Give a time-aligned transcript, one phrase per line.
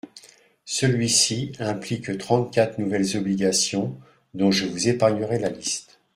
[0.65, 3.95] Celui-ci implique trente-quatre nouvelles obligations,
[4.33, 5.99] dont je vous épargnerai la liste.